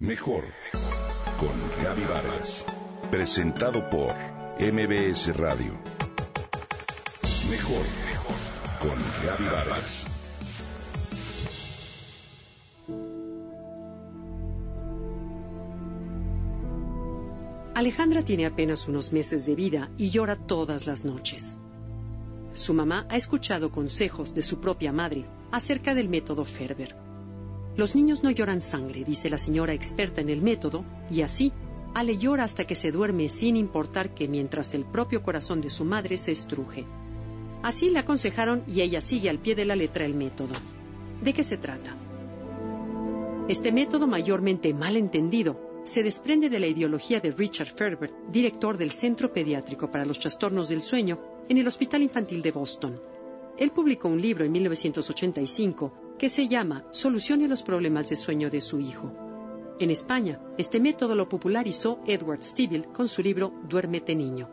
Mejor 0.00 0.44
con 1.40 1.82
Gaby 1.82 2.04
Vargas. 2.04 2.64
Presentado 3.10 3.90
por 3.90 4.14
MBS 4.60 5.36
Radio. 5.36 5.72
Mejor 7.50 7.84
con 8.80 8.96
Gaby 9.26 9.44
Vargas. 9.52 10.06
Alejandra 17.74 18.22
tiene 18.22 18.46
apenas 18.46 18.86
unos 18.86 19.12
meses 19.12 19.46
de 19.46 19.56
vida 19.56 19.90
y 19.96 20.10
llora 20.10 20.36
todas 20.36 20.86
las 20.86 21.04
noches. 21.04 21.58
Su 22.54 22.72
mamá 22.72 23.04
ha 23.08 23.16
escuchado 23.16 23.72
consejos 23.72 24.32
de 24.32 24.42
su 24.42 24.60
propia 24.60 24.92
madre 24.92 25.26
acerca 25.50 25.92
del 25.92 26.08
método 26.08 26.44
Ferber. 26.44 27.07
Los 27.78 27.94
niños 27.94 28.24
no 28.24 28.32
lloran 28.32 28.60
sangre, 28.60 29.04
dice 29.04 29.30
la 29.30 29.38
señora 29.38 29.72
experta 29.72 30.20
en 30.20 30.30
el 30.30 30.42
método, 30.42 30.84
y 31.12 31.22
así, 31.22 31.52
Ale 31.94 32.18
llora 32.18 32.42
hasta 32.42 32.64
que 32.64 32.74
se 32.74 32.90
duerme 32.90 33.28
sin 33.28 33.56
importar 33.56 34.14
que 34.14 34.26
mientras 34.26 34.74
el 34.74 34.84
propio 34.84 35.22
corazón 35.22 35.60
de 35.60 35.70
su 35.70 35.84
madre 35.84 36.16
se 36.16 36.32
estruje. 36.32 36.84
Así 37.62 37.90
le 37.90 38.00
aconsejaron 38.00 38.64
y 38.66 38.80
ella 38.80 39.00
sigue 39.00 39.30
al 39.30 39.38
pie 39.38 39.54
de 39.54 39.64
la 39.64 39.76
letra 39.76 40.04
el 40.04 40.16
método. 40.16 40.54
¿De 41.22 41.32
qué 41.32 41.44
se 41.44 41.56
trata? 41.56 41.94
Este 43.46 43.70
método 43.70 44.08
mayormente 44.08 44.74
mal 44.74 44.96
entendido 44.96 45.80
se 45.84 46.02
desprende 46.02 46.50
de 46.50 46.58
la 46.58 46.66
ideología 46.66 47.20
de 47.20 47.30
Richard 47.30 47.76
Ferber, 47.76 48.12
director 48.28 48.76
del 48.76 48.90
Centro 48.90 49.32
Pediátrico 49.32 49.88
para 49.88 50.04
los 50.04 50.18
Trastornos 50.18 50.68
del 50.68 50.82
Sueño 50.82 51.20
en 51.48 51.58
el 51.58 51.68
Hospital 51.68 52.02
Infantil 52.02 52.42
de 52.42 52.50
Boston. 52.50 53.00
Él 53.56 53.70
publicó 53.70 54.08
un 54.08 54.20
libro 54.20 54.44
en 54.44 54.50
1985 54.50 56.07
que 56.18 56.28
se 56.28 56.48
llama 56.48 56.84
Solucione 56.90 57.48
los 57.48 57.62
problemas 57.62 58.10
de 58.10 58.16
sueño 58.16 58.50
de 58.50 58.60
su 58.60 58.80
hijo. 58.80 59.12
En 59.78 59.90
España, 59.90 60.40
este 60.58 60.80
método 60.80 61.14
lo 61.14 61.28
popularizó 61.28 62.00
Edward 62.06 62.42
Stiebel 62.42 62.88
con 62.88 63.08
su 63.08 63.22
libro 63.22 63.52
Duérmete 63.68 64.16
niño. 64.16 64.50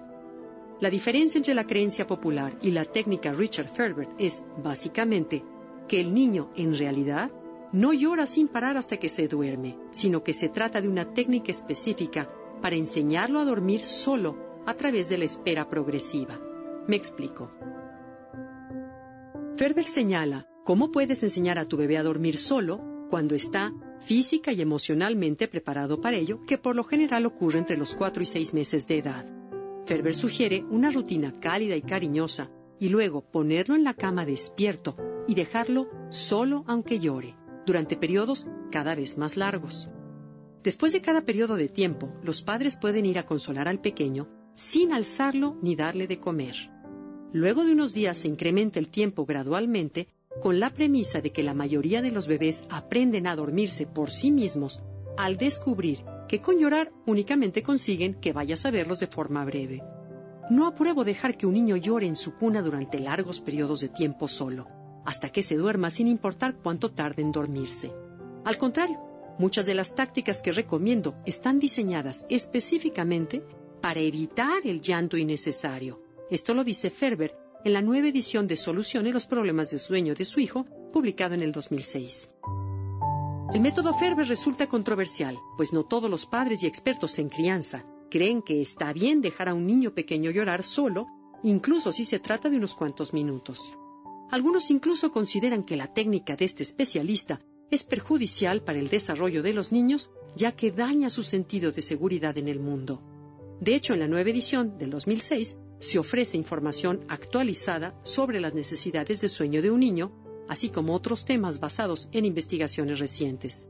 La 0.80 0.92
diferencia 0.92 1.40
entre 1.40 1.56
la 1.56 1.66
creencia 1.66 2.06
popular 2.06 2.56
y 2.62 2.72
la 2.72 2.86
técnica 2.86 3.31
Richard 3.31 3.70
Ferber 3.70 4.08
es, 4.20 4.45
básicamente, 4.64 5.44
que 5.88 6.00
el 6.00 6.14
niño, 6.14 6.52
en 6.56 6.78
realidad, 6.78 7.31
no 7.72 7.94
llora 7.94 8.28
sin 8.28 8.47
parar 8.47 8.78
hasta 8.78 8.97
que 8.97 9.09
se 9.09 9.28
duerme, 9.28 9.78
sino 9.92 10.23
que 10.23 10.34
se 10.34 10.50
trata 10.50 10.81
de 10.81 10.88
una 10.88 11.14
técnica 11.14 11.52
específica 11.52 12.30
para 12.62 12.75
enseñarlo 12.75 13.40
a 13.40 13.45
dormir 13.45 13.84
solo 13.84 14.38
a 14.66 14.75
través 14.75 15.09
de 15.09 15.18
la 15.18 15.25
espera 15.25 15.68
progresiva. 15.68 16.40
Me 16.88 16.95
explico. 16.95 17.52
Ferber 19.56 19.86
señala 19.86 20.47
cómo 20.66 20.92
puedes 20.92 21.22
enseñar 21.22 21.60
a 21.60 21.68
tu 21.68 21.78
bebé 21.78 21.98
a 21.98 22.04
dormir 22.04 22.38
solo 22.38 22.82
cuando 23.10 23.36
está 23.36 23.72
física 24.02 24.52
y 24.52 24.62
emocionalmente 24.62 25.48
preparado 25.48 26.02
para 26.02 26.18
ello, 26.18 26.44
que 26.48 26.58
por 26.58 26.76
lo 26.76 26.84
general 26.84 27.28
ocurre 27.28 27.60
entre 27.60 27.78
los 27.78 27.94
4 27.94 28.24
y 28.24 28.26
6 28.26 28.54
meses 28.56 28.88
de 28.88 28.98
edad. 28.98 29.26
Ferber 29.86 30.16
sugiere 30.16 30.66
una 30.72 30.90
rutina 30.90 31.40
cálida 31.40 31.76
y 31.76 31.84
cariñosa 31.84 32.50
y 32.80 32.90
luego 32.90 33.22
ponerlo 33.22 33.76
en 33.76 33.84
la 33.84 33.94
cama 33.94 34.26
despierto 34.26 34.98
y 35.28 35.36
dejarlo 35.36 35.88
solo 36.10 36.64
aunque 36.68 37.00
llore, 37.00 37.36
durante 37.68 37.96
periodos 37.96 38.48
cada 38.72 38.96
vez 38.96 39.20
más 39.20 39.38
largos. 39.38 39.88
Después 40.64 40.94
de 40.94 41.02
cada 41.02 41.22
periodo 41.22 41.58
de 41.58 41.70
tiempo, 41.70 42.12
los 42.24 42.42
padres 42.42 42.76
pueden 42.76 43.06
ir 43.06 43.20
a 43.20 43.26
consolar 43.28 43.68
al 43.68 43.82
pequeño 43.82 44.28
sin 44.54 44.94
alzarlo 44.94 45.58
ni 45.62 45.76
darle 45.76 46.08
de 46.08 46.20
comer. 46.20 46.56
Luego 47.34 47.66
de 47.66 47.74
unos 47.74 47.94
días 47.94 48.18
se 48.18 48.30
incrementa 48.30 48.80
el 48.80 48.90
tiempo 48.90 49.26
gradualmente 49.26 50.08
con 50.41 50.59
la 50.59 50.69
premisa 50.69 51.22
de 51.22 51.31
que 51.31 51.44
la 51.44 51.53
mayoría 51.53 52.02
de 52.02 52.11
los 52.11 52.28
bebés 52.28 52.66
aprenden 52.69 53.28
a 53.28 53.36
dormirse 53.36 53.86
por 53.86 54.11
sí 54.11 54.31
mismos 54.31 54.81
al 55.17 55.38
descubrir 55.38 56.03
que 56.28 56.41
con 56.41 56.59
llorar 56.59 56.91
únicamente 57.05 57.64
consiguen 57.64 58.16
que 58.16 58.33
vayas 58.33 58.66
a 58.66 58.72
verlos 58.72 59.00
de 59.00 59.08
forma 59.08 59.45
breve. 59.45 59.83
No 60.50 60.67
apruebo 60.67 61.03
dejar 61.03 61.38
que 61.38 61.47
un 61.47 61.53
niño 61.53 61.75
llore 61.78 62.08
en 62.08 62.16
su 62.16 62.36
cuna 62.36 62.61
durante 62.61 63.00
largos 63.00 63.41
periodos 63.41 63.79
de 63.79 63.90
tiempo 63.90 64.28
solo, 64.28 64.68
hasta 65.06 65.29
que 65.29 65.41
se 65.41 65.56
duerma 65.56 65.90
sin 65.90 66.07
importar 66.07 66.56
cuánto 66.62 66.91
tarde 66.91 67.22
en 67.22 67.31
dormirse. 67.31 67.91
Al 68.44 68.57
contrario, 68.57 69.00
muchas 69.40 69.66
de 69.66 69.75
las 69.75 69.95
tácticas 69.95 70.41
que 70.41 70.51
recomiendo 70.51 71.16
están 71.25 71.59
diseñadas 71.59 72.25
específicamente 72.29 73.44
para 73.81 74.00
evitar 74.00 74.62
el 74.66 74.81
llanto 74.81 75.18
innecesario 75.18 76.06
esto 76.29 76.56
lo 76.56 76.63
dice 76.63 76.90
Ferber 76.90 77.38
en 77.66 77.74
la 77.74 77.81
nueva 77.81 78.09
edición 78.09 78.46
de 78.46 78.58
Soluciones 78.58 79.12
los 79.12 79.26
problemas 79.26 79.72
de 79.72 79.80
sueño 79.80 80.14
de 80.14 80.24
su 80.24 80.40
hijo, 80.40 80.66
publicado 80.94 81.34
en 81.34 81.42
el 81.42 81.52
2006. 81.52 82.30
El 83.56 83.59
método 83.59 83.92
Ferber 83.92 84.28
resulta 84.28 84.68
controversial, 84.68 85.36
pues 85.58 85.74
no 85.74 85.84
todos 85.84 86.08
los 86.08 86.28
padres 86.28 86.62
y 86.62 86.68
expertos 86.68 87.18
en 87.18 87.28
crianza 87.28 87.84
creen 88.12 88.44
que 88.44 88.62
está 88.62 88.94
bien 88.94 89.20
dejar 89.20 89.50
a 89.50 89.56
un 89.56 89.66
niño 89.66 89.96
pequeño 89.96 90.30
llorar 90.30 90.62
solo, 90.62 91.08
incluso 91.42 91.92
si 91.92 92.06
se 92.06 92.20
trata 92.20 92.52
de 92.52 92.58
unos 92.58 92.75
cuantos 92.75 93.14
minutos. 93.14 93.75
Algunos 94.30 94.70
incluso 94.70 95.12
consideran 95.12 95.64
que 95.64 95.75
la 95.75 95.92
técnica 95.92 96.36
de 96.36 96.46
este 96.46 96.62
especialista 96.62 97.42
es 97.72 97.84
perjudicial 97.84 98.62
para 98.62 98.78
el 98.78 98.90
desarrollo 98.90 99.42
de 99.42 99.54
los 99.54 99.72
niños, 99.72 100.12
ya 100.36 100.52
que 100.52 100.72
daña 100.72 101.09
su 101.09 101.24
sentido 101.24 101.72
de 101.72 101.81
seguridad 101.81 102.38
en 102.38 102.48
el 102.48 102.59
mundo. 102.59 103.02
De 103.59 103.74
hecho, 103.74 103.94
en 103.94 104.02
la 104.02 104.08
nueva 104.08 104.30
edición 104.30 104.78
del 104.78 104.92
2006 104.92 105.58
se 105.80 106.00
ofrece 106.00 106.38
información 106.38 107.02
actualizada 107.08 108.00
sobre 108.03 108.40
las 108.40 108.53
necesidades 108.53 109.22
de 109.22 109.30
sueño 109.30 109.62
de 109.62 109.72
un 109.72 109.80
niño, 109.80 110.12
así 110.47 110.69
como 110.69 110.94
otros 110.94 111.25
temas 111.25 111.59
basados 111.59 112.09
en 112.12 112.25
investigaciones 112.25 113.00
recientes. 113.00 113.68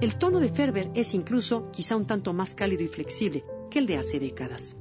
El 0.00 0.16
tono 0.16 0.40
de 0.40 0.48
Ferber 0.48 0.90
es 0.94 1.14
incluso 1.14 1.70
quizá 1.70 1.96
un 1.96 2.06
tanto 2.06 2.32
más 2.32 2.54
cálido 2.54 2.82
y 2.82 2.88
flexible 2.88 3.44
que 3.70 3.78
el 3.78 3.86
de 3.86 3.96
hace 3.96 4.18
décadas. 4.18 4.76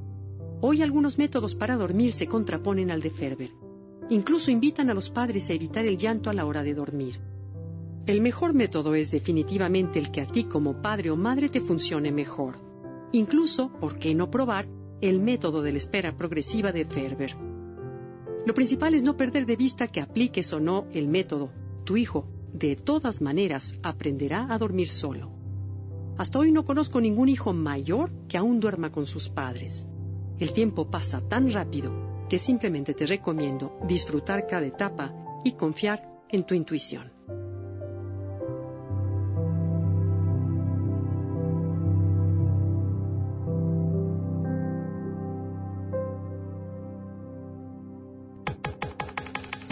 Hoy 0.62 0.82
algunos 0.82 1.18
métodos 1.18 1.56
para 1.56 1.76
dormir 1.76 2.14
se 2.14 2.28
contraponen 2.28 2.90
al 2.90 3.02
de 3.02 3.10
Ferber. 3.10 3.52
Incluso 4.10 4.52
invitan 4.52 4.90
a 4.90 4.94
los 4.94 5.10
padres 5.10 5.50
a 5.50 5.54
evitar 5.54 5.86
el 5.86 5.98
llanto 5.98 6.30
a 6.30 6.34
la 6.34 6.46
hora 6.46 6.64
de 6.64 6.74
dormir. 6.74 7.20
El 8.06 8.22
mejor 8.22 8.54
método 8.54 8.96
es 8.96 9.12
definitivamente 9.12 10.00
el 10.00 10.12
que 10.12 10.22
a 10.22 10.26
ti 10.26 10.44
como 10.46 10.82
padre 10.82 11.10
o 11.10 11.16
madre 11.16 11.48
te 11.48 11.62
funcione 11.62 12.12
mejor. 12.12 12.58
Incluso, 13.14 13.72
¿por 13.80 14.00
qué 14.00 14.14
no 14.14 14.30
probar 14.30 14.68
el 15.10 15.20
método 15.20 15.62
de 15.62 15.74
la 15.74 15.78
espera 15.80 16.16
progresiva 16.16 16.72
de 16.72 16.86
Ferber. 16.86 17.36
Lo 18.46 18.54
principal 18.54 18.94
es 18.94 19.04
no 19.04 19.18
perder 19.18 19.46
de 19.46 19.58
vista 19.58 19.90
que 19.90 20.00
apliques 20.00 20.54
o 20.54 20.62
no 20.62 20.88
el 20.94 21.10
método. 21.10 21.52
Tu 21.84 21.98
hijo, 21.98 22.26
de 22.54 22.78
todas 22.78 23.22
maneras, 23.22 23.78
aprenderá 23.84 24.48
a 24.50 24.58
dormir 24.58 24.88
solo. 24.88 25.30
Hasta 26.18 26.40
hoy 26.40 26.54
no 26.54 26.64
conozco 26.64 27.02
ningún 27.02 27.28
hijo 27.28 27.52
mayor 27.52 28.14
que 28.30 28.38
aún 28.38 28.62
duerma 28.62 28.92
con 28.92 29.06
sus 29.06 29.28
padres. 29.28 29.86
El 30.40 30.54
tiempo 30.54 30.90
pasa 30.90 31.20
tan 31.20 31.52
rápido 31.52 31.92
que 32.30 32.40
simplemente 32.40 32.94
te 32.94 33.06
recomiendo 33.06 33.78
disfrutar 33.86 34.48
cada 34.48 34.66
etapa 34.66 35.14
y 35.44 35.52
confiar 35.52 36.10
en 36.30 36.46
tu 36.46 36.56
intuición. 36.56 37.12